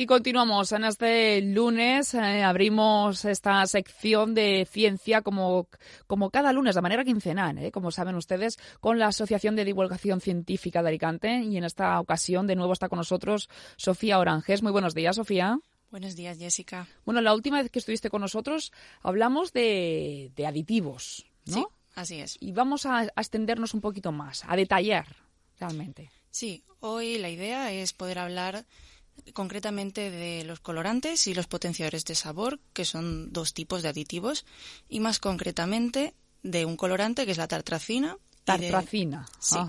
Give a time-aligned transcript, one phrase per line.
[0.00, 2.14] Y continuamos en este lunes.
[2.14, 5.68] Eh, abrimos esta sección de ciencia como,
[6.06, 10.22] como cada lunes, de manera quincenal, eh, como saben ustedes, con la Asociación de Divulgación
[10.22, 11.42] Científica de Alicante.
[11.42, 14.62] Y en esta ocasión, de nuevo, está con nosotros Sofía Oranges.
[14.62, 15.58] Muy buenos días, Sofía.
[15.90, 16.88] Buenos días, Jessica.
[17.04, 18.72] Bueno, la última vez que estuviste con nosotros
[19.02, 21.54] hablamos de, aditivos, ¿no?
[21.56, 22.38] Sí, así es.
[22.40, 25.14] Y vamos a, a extendernos un poquito más, a detallar
[25.58, 26.10] realmente.
[26.30, 28.64] Sí, hoy la idea es poder hablar
[29.32, 34.44] concretamente de los colorantes y los potenciadores de sabor, que son dos tipos de aditivos,
[34.88, 38.18] y más concretamente de un colorante que es la tartracina.
[38.44, 39.26] Tartracina.
[39.50, 39.64] Y de,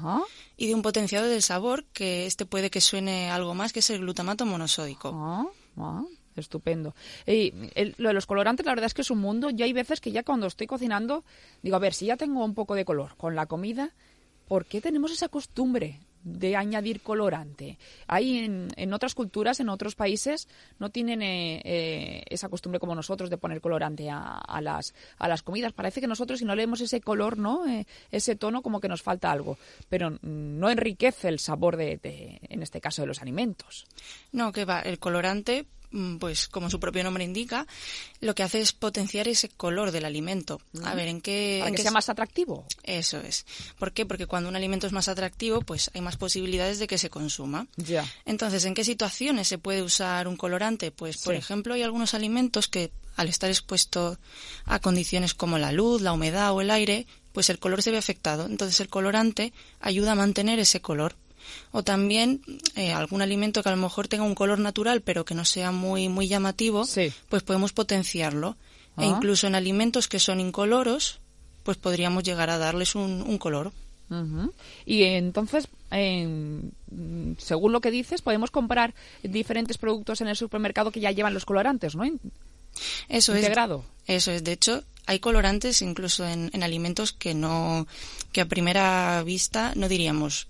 [0.57, 3.89] y de un potenciador de sabor que este puede que suene algo más, que es
[3.89, 5.11] el glutamato monosódico.
[5.13, 5.45] Ah,
[5.77, 6.03] ah,
[6.35, 6.95] estupendo.
[7.27, 7.53] Y
[7.97, 9.49] lo de los colorantes, la verdad es que es un mundo.
[9.49, 11.25] Yo hay veces que ya cuando estoy cocinando,
[11.61, 13.93] digo, a ver, si ya tengo un poco de color con la comida,
[14.47, 17.77] ¿por qué tenemos esa costumbre de añadir colorante.
[18.07, 20.47] Hay en, en, otras culturas, en otros países,
[20.79, 25.27] no tienen eh, eh, esa costumbre como nosotros de poner colorante a, a, las, a
[25.27, 25.73] las comidas.
[25.73, 27.67] Parece que nosotros, si no leemos ese color, ¿no?
[27.67, 29.57] Eh, ese tono, como que nos falta algo.
[29.89, 33.85] Pero no enriquece el sabor de, de, en este caso, de los alimentos.
[34.31, 34.81] No, que va.
[34.81, 35.65] El colorante
[36.19, 37.67] pues como su propio nombre indica,
[38.19, 40.61] lo que hace es potenciar ese color del alimento.
[40.83, 41.59] A ver, ¿en qué...
[41.61, 42.65] Para que sea más atractivo.
[42.83, 43.45] Eso es.
[43.77, 44.05] ¿Por qué?
[44.05, 47.67] Porque cuando un alimento es más atractivo, pues hay más posibilidades de que se consuma.
[47.75, 48.05] Ya.
[48.25, 50.91] Entonces, ¿en qué situaciones se puede usar un colorante?
[50.91, 54.17] Pues, por ejemplo, hay algunos alimentos que al estar expuesto
[54.65, 57.97] a condiciones como la luz, la humedad o el aire, pues el color se ve
[57.97, 58.45] afectado.
[58.45, 61.15] Entonces, el colorante ayuda a mantener ese color
[61.71, 62.41] o también
[62.75, 65.71] eh, algún alimento que a lo mejor tenga un color natural pero que no sea
[65.71, 66.85] muy muy llamativo,
[67.29, 68.57] pues podemos potenciarlo.
[68.97, 69.05] E ah.
[69.05, 71.19] incluso en alimentos que son incoloros,
[71.63, 73.71] pues podríamos llegar a darles un, color.
[74.85, 81.11] Y entonces, según lo que dices, podemos comprar diferentes productos en el supermercado que ya
[81.11, 82.03] llevan los colorantes, ¿no?
[83.07, 83.85] Eso Integrado.
[84.05, 84.15] es.
[84.15, 84.43] Eso es.
[84.43, 87.87] De hecho, hay colorantes incluso en, en, alimentos que no,
[88.31, 90.47] que a primera vista no diríamos,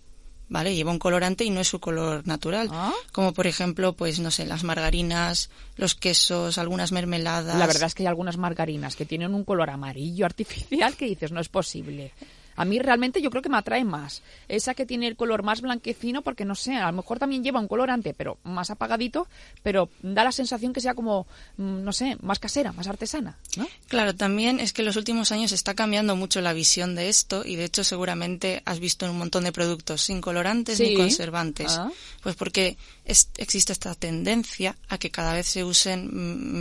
[0.51, 0.75] ¿vale?
[0.75, 2.67] Lleva un colorante y no es su color natural.
[2.72, 2.91] ¿Ah?
[3.13, 7.57] Como por ejemplo, pues no sé, las margarinas, los quesos, algunas mermeladas.
[7.57, 11.31] La verdad es que hay algunas margarinas que tienen un color amarillo artificial que dices,
[11.31, 12.12] no es posible.
[12.56, 14.22] A mí realmente yo creo que me atrae más.
[14.47, 17.59] Esa que tiene el color más blanquecino, porque no sé, a lo mejor también lleva
[17.59, 19.28] un colorante, pero más apagadito,
[19.63, 23.38] pero da la sensación que sea como, mm, no sé, más casera, más artesana.
[23.57, 23.67] ¿no?
[23.88, 27.44] Claro, también es que en los últimos años está cambiando mucho la visión de esto
[27.45, 31.78] y de hecho seguramente has visto un montón de productos sin colorantes ni conservantes.
[31.78, 31.91] Ah.
[32.22, 36.09] Pues porque existe esta tendencia a que cada vez se usen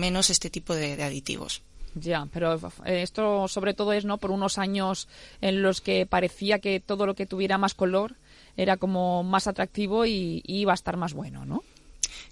[0.00, 1.62] menos este tipo de aditivos.
[1.94, 5.08] Ya, pero eh, esto sobre todo es no por unos años
[5.40, 8.14] en los que parecía que todo lo que tuviera más color
[8.56, 11.62] era como más atractivo y, iba a estar más bueno, ¿no?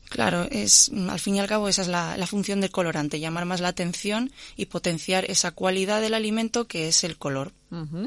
[0.08, 3.60] Claro, es al fin y al cabo esa es la, función del colorante, llamar más
[3.60, 7.52] la atención y potenciar esa cualidad del alimento que es el color.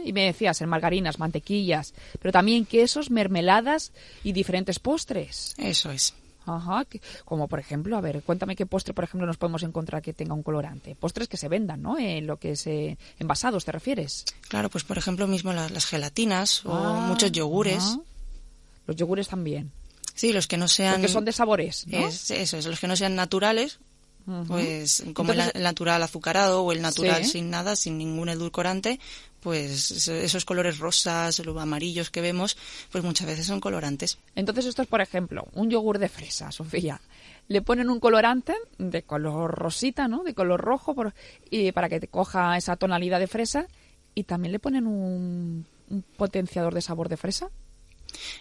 [0.03, 5.53] Y me decías, en margarinas, mantequillas, pero también quesos, mermeladas y diferentes postres.
[5.57, 6.15] Eso es.
[6.55, 6.85] Ajá,
[7.25, 10.33] como por ejemplo, a ver, cuéntame qué postre, por ejemplo, nos podemos encontrar que tenga
[10.33, 10.95] un colorante.
[10.95, 11.97] Postres que se vendan, ¿no?
[11.97, 14.25] En lo que es eh, envasados, ¿te refieres?
[14.47, 17.97] Claro, pues por ejemplo mismo las, gelatinas o ah, muchos yogures.
[18.87, 19.71] Los yogures también.
[20.13, 21.01] Sí, los que no sean...
[21.01, 22.07] que son de sabores, ¿no?
[22.07, 23.79] eso es, los que no sean naturales,
[24.47, 28.99] pues como el natural azucarado o el natural sin nada, sin ningún edulcorante,
[29.39, 32.57] pues esos colores rosas, los amarillos que vemos,
[32.91, 34.17] pues muchas veces son colorantes.
[34.35, 37.01] Entonces esto es, por ejemplo, un yogur de fresa, Sofía.
[37.47, 40.23] Le ponen un colorante de color rosita, ¿no?
[40.23, 40.95] De color rojo,
[41.49, 43.65] y para que te coja esa tonalidad de fresa.
[44.13, 45.65] Y también le ponen un
[46.17, 47.49] potenciador de sabor de fresa.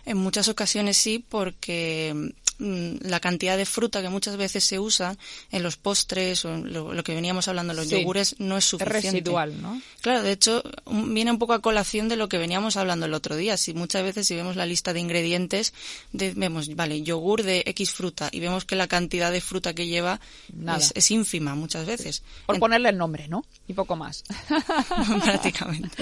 [0.05, 5.17] En muchas ocasiones sí, porque la cantidad de fruta que muchas veces se usa
[5.51, 8.99] en los postres o en lo, que veníamos hablando, los yogures, no es suficiente.
[8.99, 9.81] Es residual, ¿no?
[10.03, 13.37] Claro, de hecho, viene un poco a colación de lo que veníamos hablando el otro
[13.37, 13.57] día.
[13.57, 15.73] Si muchas veces si vemos la lista de ingredientes,
[16.13, 20.21] vemos, vale, yogur de X fruta y vemos que la cantidad de fruta que lleva
[20.95, 22.23] es, ínfima muchas veces.
[22.47, 23.45] Por ponerle el nombre, ¿no?
[23.67, 24.25] Y poco más.
[25.25, 25.97] Prácticamente.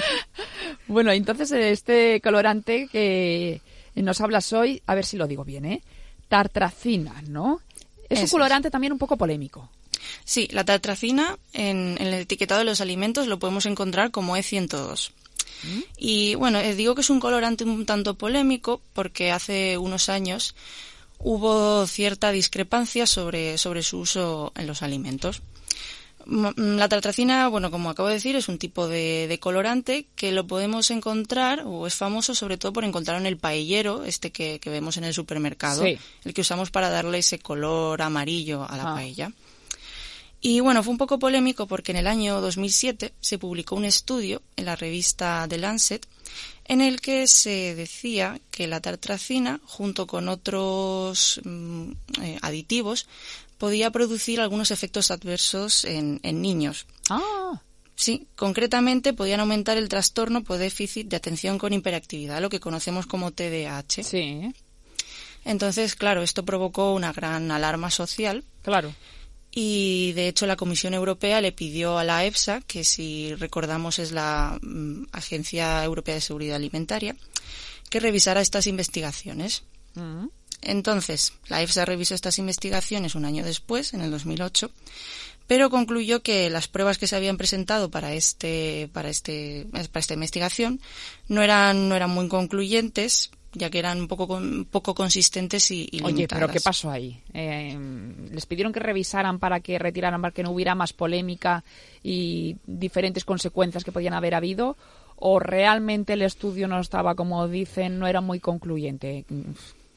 [0.89, 3.61] bueno, entonces este colorante que
[3.95, 5.83] nos hablas hoy, a ver si lo digo bien, ¿eh?
[6.29, 7.61] Tartracina, ¿no?
[8.09, 9.69] Es un colorante también un poco polémico.
[10.25, 15.11] Sí, la tartracina en, el etiquetado de los alimentos lo podemos encontrar como E102.
[15.65, 15.81] ¿Mm?
[15.97, 20.55] Y bueno, eh, digo que es un colorante un tanto polémico porque hace unos años
[21.19, 25.43] hubo cierta discrepancia sobre, sobre su uso en los alimentos.
[26.29, 30.91] La tartracina, bueno, como acabo de decir, es un tipo de, colorante que lo podemos
[30.91, 35.05] encontrar, o es famoso sobre todo por encontrarlo en el paellero, este que, vemos en
[35.05, 38.95] el supermercado, el que usamos para darle ese color amarillo a la ah.
[38.95, 39.33] paella.
[40.41, 44.43] Y bueno, fue un poco polémico porque en el año 2007 se publicó un estudio
[44.57, 46.07] en la revista The Lancet
[46.69, 51.93] en el que se decía que la tartracina, junto con otros mm,
[52.23, 53.09] eh, aditivos,
[53.57, 56.87] podía producir algunos efectos adversos en, niños.
[57.11, 57.61] Ah.
[57.97, 63.07] Sí, concretamente podían aumentar el trastorno por déficit de atención con hiperactividad, lo que conocemos
[63.07, 64.05] como TDAH.
[64.05, 64.53] Sí.
[65.45, 68.45] Entonces, claro, esto provocó una gran alarma social.
[68.63, 68.95] Claro.
[69.61, 74.13] Y de hecho la Comisión Europea le pidió a la EFSA, que si recordamos es
[74.13, 77.17] la mm, Agencia Europea de Seguridad Alimentaria,
[77.91, 79.65] que revisara estas investigaciones.
[79.97, 80.27] Mm.
[80.63, 84.71] Entonces, la EFSA revisó estas investigaciones un año después, en el 2008,
[85.49, 90.15] pero concluyó que las pruebas que se habían presentado para este para este para esta
[90.15, 90.81] investigación
[91.27, 94.41] no eran no eran muy concluyentes ya que eran un poco
[94.71, 97.23] poco consistentes y, y Oye, pero ¿qué pasó ahí?
[97.33, 97.77] Eh,
[98.31, 101.65] ¿Les pidieron que revisaran para que retiraran, para que no hubiera más polémica
[102.03, 104.77] y diferentes consecuencias que podían haber habido?
[105.17, 109.25] ¿O realmente el estudio no estaba, como dicen, no era muy concluyente?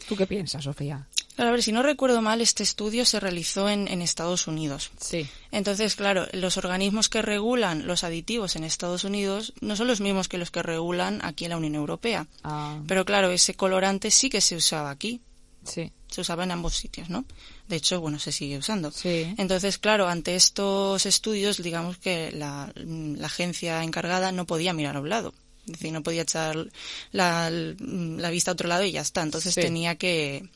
[0.08, 1.08] ¿Tú qué piensas, Sofía?
[1.38, 4.92] A ver, si no recuerdo mal, este estudio se realizó en, Estados Unidos.
[5.00, 5.28] Sí.
[5.52, 10.28] Entonces, claro, los organismos que regulan los aditivos en Estados Unidos no son los mismos
[10.28, 12.28] que los que regulan aquí en la Unión Europea.
[12.44, 12.80] Ah.
[12.88, 15.22] Pero claro, ese colorante sí que se usaba aquí.
[15.64, 15.92] Sí.
[16.10, 17.24] Se usaba en ambos sitios, ¿no?
[17.68, 18.92] De hecho, bueno, se sigue usando.
[18.92, 19.34] Sí.
[19.38, 25.00] Entonces, claro, ante estos estudios, digamos que la, la agencia encargada no podía mirar a
[25.00, 25.34] un lado.
[25.66, 26.68] Es decir, no podía echar
[27.12, 29.22] la, la vista a otro lado y ya está.
[29.22, 30.50] Entonces tenía que,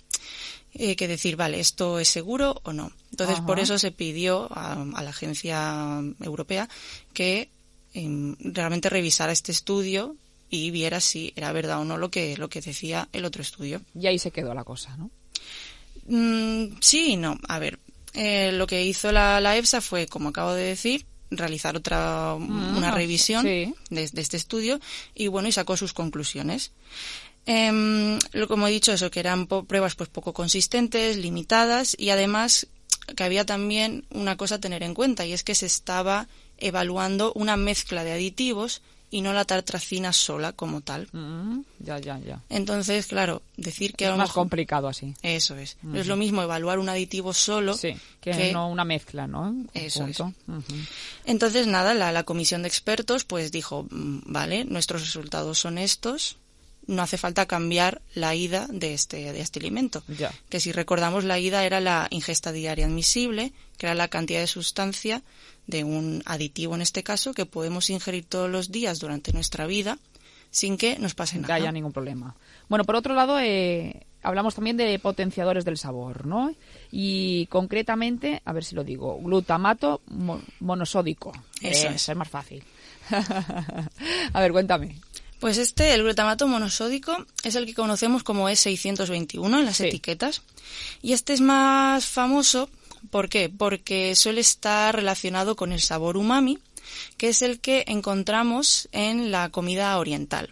[0.77, 2.91] eh, que decir, vale, ¿esto es seguro o no?
[3.11, 6.67] Entonces, por eso se pidió a, la agencia europea
[7.13, 7.49] que
[7.93, 10.17] em, realmente revisara este estudio
[10.49, 13.81] y viera si era verdad o no lo que, lo que decía el otro estudio.
[13.97, 15.11] Y ahí se quedó la cosa, ¿no?
[16.07, 17.39] Mm, sí y no.
[17.47, 17.79] A ver,
[18.13, 22.77] eh, lo que hizo la, la EFSA fue, como acabo de decir, realizar otra mm,
[22.77, 24.79] una revisión de, este estudio
[25.13, 26.71] y bueno y sacó sus conclusiones
[27.45, 32.67] eh, como he dicho eso que eran pruebas pues poco consistentes limitadas y además
[33.15, 36.27] que había también una cosa a tener en cuenta y es que se estaba
[36.57, 38.81] evaluando una mezcla de aditivos
[39.11, 41.07] y no la tartracina sola como tal.
[41.13, 42.41] Mm, ya, ya, ya.
[42.49, 44.09] Entonces, claro, decir que...
[44.09, 45.13] Es más complicado así.
[45.21, 45.77] Eso es.
[45.83, 47.77] No es lo mismo evaluar un aditivo solo
[48.19, 49.55] que, no una mezcla, ¿no?
[49.73, 50.17] Eso es.
[51.25, 56.37] Entonces, nada, la, la comisión de expertos pues dijo, mm, vale, nuestros resultados son estos,
[56.87, 60.03] no hace falta cambiar la ida de este, de este alimento.
[60.07, 60.31] Ya.
[60.49, 64.47] Que si recordamos, la ida era la ingesta diaria admisible, que era la cantidad de
[64.47, 65.23] sustancia
[65.67, 69.97] de un aditivo en este caso que podemos ingerir todos los días durante nuestra vida
[70.51, 71.47] sin que nos pase nada.
[71.47, 72.33] Que haya ningún problema.
[72.69, 76.53] Bueno, por otro lado, eh, hablamos también de potenciadores del sabor, ¿no?
[76.91, 80.01] Y concretamente, a ver si lo digo, glutamato
[80.61, 81.33] monosódico.
[81.61, 82.07] Eso es.
[82.07, 82.63] es más fácil.
[84.33, 84.95] a ver, cuéntame.
[85.39, 90.41] Pues este, el glutamato monosódico, es el que conocemos como E621 en las etiquetas.
[91.01, 92.69] Y este es más famoso
[93.09, 93.49] ¿Por qué?
[93.49, 96.59] Porque suele estar relacionado con el sabor umami,
[97.17, 100.51] que es el que encontramos en la comida oriental.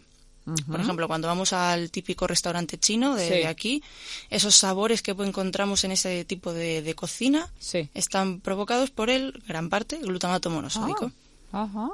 [0.70, 3.82] Por ejemplo, cuando vamos al típico restaurante chino de, aquí,
[4.30, 7.50] esos sabores que encontramos en ese tipo de, cocina
[7.94, 11.14] están provocados por el, gran parte, glutamato monosódico.
[11.54, 11.90] Ah, ajá.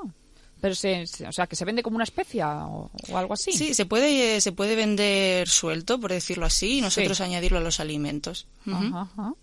[0.61, 3.51] Pero se, o sea, que se vende como una especia o, algo así.
[3.53, 7.79] Sí, se puede, se puede vender suelto, por decirlo así, y nosotros añadirlo a los
[7.79, 8.47] alimentos.
[8.65, 9.33] ajá.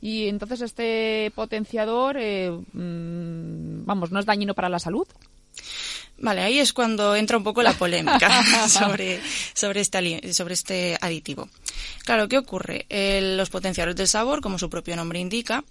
[0.00, 5.06] Y entonces este potenciador, eh, mm, vamos, ¿no es dañino para la salud?
[6.18, 9.20] Vale, ahí es cuando entra un poco la polémica sobre,
[9.54, 11.48] sobre, este, sobre este aditivo.
[12.04, 12.86] Claro, ¿qué ocurre?
[13.36, 15.64] los potenciadores del sabor, como su propio nombre indica,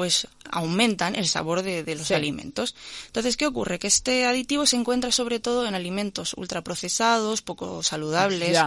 [0.00, 2.74] pues aumentan el sabor de, los alimentos.
[3.08, 3.78] Entonces, ¿qué ocurre?
[3.78, 8.58] Que este aditivo se encuentra sobre todo en alimentos ultraprocesados, poco saludables.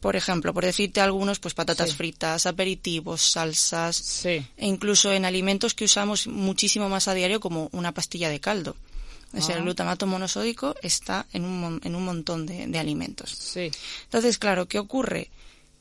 [0.00, 5.84] Por ejemplo, por decirte algunos, pues patatas fritas, aperitivos, salsas, e incluso en alimentos que
[5.84, 8.74] usamos muchísimo más a diario como una pastilla de caldo.
[9.34, 9.64] O sea, el ah.
[9.64, 13.54] glutamato monosódico está en un, en un montón de, de alimentos.
[14.04, 15.30] Entonces, claro, ¿qué ocurre?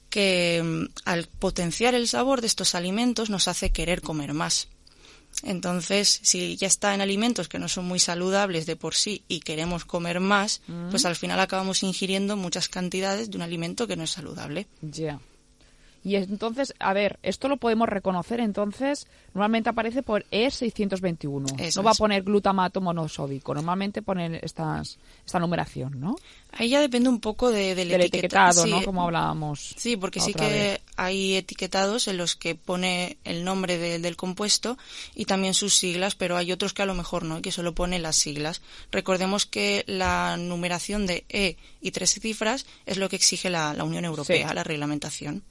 [0.10, 4.68] Que mm, al potenciar el sabor de estos alimentos nos hace querer comer más.
[5.44, 9.42] Entonces, si ya está en alimentos que no son muy saludables de por sí y
[9.42, 14.04] queremos comer más, pues al final acabamos ingiriendo muchas cantidades de un alimento que no
[14.04, 14.68] es saludable.
[14.82, 15.20] Ya.
[16.04, 21.76] Y entonces, a ver, esto lo podemos reconocer, entonces, normalmente aparece por E621.
[21.76, 26.16] no va a poner glutamato monosódico, normalmente pone estas, esta numeración, ¿no?
[26.54, 28.84] Ahí ya depende un poco de, del, etiquetado, ¿no?
[28.84, 29.76] Como hablábamos.
[29.76, 34.78] Sí, porque sí que hay etiquetados en los que pone el nombre del compuesto
[35.16, 38.00] y también sus siglas, pero hay otros que a lo mejor no, que solo pone
[38.00, 38.62] las siglas.
[38.92, 44.06] Recordemos que la numeración de E y tres cifras es lo que exige la, Unión
[44.06, 45.44] Europea, la reglamentación.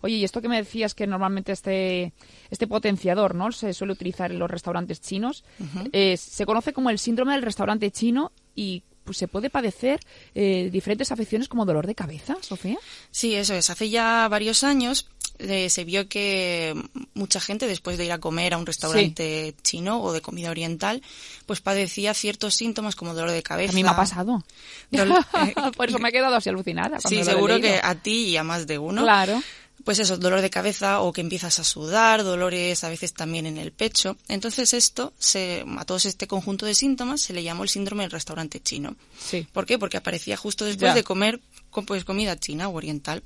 [0.00, 2.12] Oye, y esto que me decías que normalmente este,
[2.50, 5.44] este potenciador no se suele utilizar en los restaurantes chinos,
[5.92, 10.00] eh, se conoce como el síndrome del restaurante chino y pues se puede padecer
[10.34, 12.78] eh, diferentes afecciones como dolor de cabeza, Sofía.
[13.10, 13.70] Sí, eso es.
[13.70, 16.74] Hace ya varios años eh, se vio que
[17.14, 21.02] mucha gente después de ir a comer a un restaurante chino o de comida oriental,
[21.46, 23.72] pues padecía ciertos síntomas como dolor de cabeza.
[23.72, 24.44] A mí me ha pasado.
[25.76, 27.00] Por eso me he quedado así alucinada.
[27.00, 29.02] Sí, seguro que a ti y a más de uno.
[29.02, 29.42] Claro
[29.84, 33.58] pues eso, dolor de cabeza o que empiezas a sudar, dolores a veces también en
[33.58, 34.16] el pecho.
[34.28, 38.12] Entonces esto, se, a todo este conjunto de síntomas se le llamó el síndrome del
[38.12, 38.96] restaurante chino.
[39.18, 39.46] Sí.
[39.52, 39.78] ¿Por qué?
[39.78, 41.40] Porque aparecía justo después de comer
[41.86, 43.22] pues, comida china o oriental.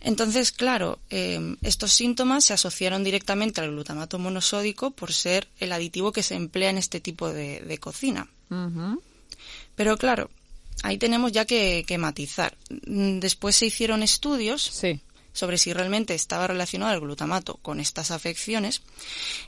[0.00, 6.12] Entonces, claro, em, estos síntomas se asociaron directamente al glutamato monosódico por ser el aditivo
[6.12, 8.28] que se emplea en este tipo de, cocina.
[9.74, 10.30] Pero claro,
[10.82, 12.56] ahí tenemos ya que, que matizar.
[12.68, 15.00] Después se hicieron estudios sí
[15.32, 18.82] sobre si realmente estaba relacionado el glutamato con estas afecciones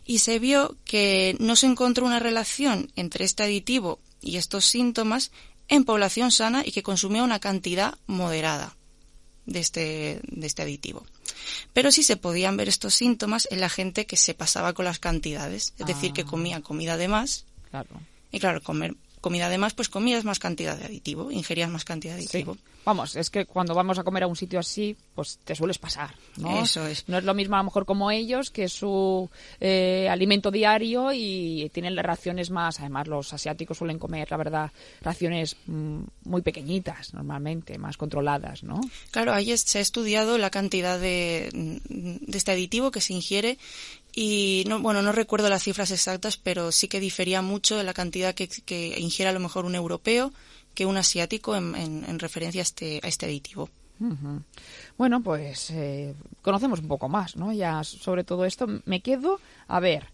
[0.05, 5.33] y se vio que no se encontró una relación entre este aditivo y estos síntomas
[5.69, 8.77] en población sana y que consumía una cantidad moderada
[9.47, 11.05] de este, de este aditivo.
[11.73, 14.99] Pero sí se podían ver estos síntomas en la gente que se pasaba con las
[14.99, 16.27] cantidades, es decir, que ah.
[16.27, 17.47] comía comida de más.
[18.31, 22.15] Y claro, comer comida de más, pues comías más cantidad de aditivo, ingerías más cantidad
[22.15, 22.59] de aditivo.
[22.85, 26.13] Vamos, es que cuando vamos a comer a un sitio así, pues te sueles pasar,
[26.37, 26.61] ¿no?
[26.63, 27.09] Eso es.
[27.09, 31.13] No es lo mismo a lo mejor como ellos, que es su eh, alimento diario
[31.13, 36.43] y tienen las raciones más, además los asiáticos suelen comer, la verdad, raciones mm, muy
[36.43, 38.81] pequeñitas normalmente, más controladas, ¿no?
[39.13, 43.59] Claro, ahí se ha estudiado la cantidad de, de este aditivo que se ingiere
[44.15, 47.95] y no, bueno, no recuerdo las cifras exactas, pero sí que difería mucho de la
[47.95, 50.33] cantidad que, que ingiere a lo mejor un europeo
[50.75, 53.69] que un asiático en, en, referencia a este, a este aditivo.
[54.99, 57.53] Bueno, pues eh, conocemos un poco más, ¿no?
[57.53, 59.39] Ya sobre todo esto me quedo,
[59.69, 60.09] a ver,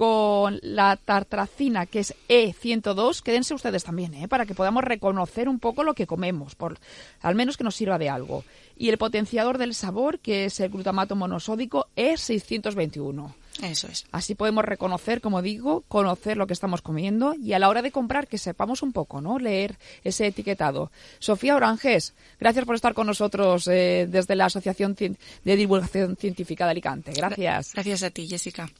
[0.00, 4.28] con la tartracina, que es E102, quédense ustedes también, ¿eh?
[4.28, 6.78] para que podamos reconocer un poco lo que comemos, por,
[7.20, 8.42] al menos que nos sirva de algo.
[8.78, 13.34] Y el potenciador del sabor, que es el glutamato monosódico, E621.
[13.62, 14.06] Eso es.
[14.10, 17.92] Así podemos reconocer, como digo, conocer lo que estamos comiendo y a la hora de
[17.92, 19.38] comprar que sepamos un poco, ¿no?
[19.38, 20.90] Leer ese etiquetado.
[21.18, 26.70] Sofía Oranges, gracias por estar con nosotros eh, desde la Asociación de Divulgación Científica de
[26.70, 27.12] Alicante.
[27.12, 27.74] Gracias.
[27.74, 28.70] Gracias a ti, Jessica.